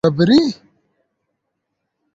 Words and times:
We 0.03 0.09
birî. 0.17 0.41